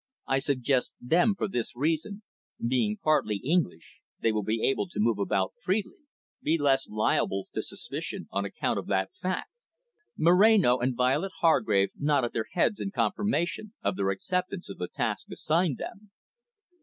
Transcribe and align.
I 0.25 0.39
suggest 0.39 0.95
them 0.99 1.35
for 1.35 1.47
this 1.47 1.75
reason 1.75 2.23
being 2.67 2.97
partly 3.03 3.35
English, 3.35 3.99
they 4.19 4.31
will 4.31 4.41
be 4.41 4.63
able 4.67 4.87
to 4.87 4.99
move 4.99 5.19
about 5.19 5.51
more 5.51 5.63
freely, 5.63 5.97
be 6.41 6.57
less 6.57 6.89
liable 6.89 7.49
to 7.53 7.61
suspicion 7.61 8.27
on 8.31 8.43
account 8.43 8.79
of 8.79 8.87
that 8.87 9.11
fact." 9.21 9.51
Moreno 10.17 10.79
and 10.79 10.95
Violet 10.97 11.33
Hargrave 11.41 11.91
nodded 11.99 12.33
their 12.33 12.47
heads 12.53 12.79
in 12.79 12.89
confirmation 12.89 13.75
of 13.83 13.95
their 13.95 14.09
acceptance 14.09 14.71
of 14.71 14.79
the 14.79 14.87
task 14.87 15.29
assigned 15.29 15.77
them. 15.77 16.09